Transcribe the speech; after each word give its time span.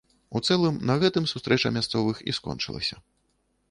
У 0.37 0.39
цэлым 0.47 0.79
на 0.91 0.95
гэтым 1.03 1.29
сустрэча 1.33 1.75
мясцовых 1.79 2.27
і 2.31 2.39
скончылася. 2.41 2.95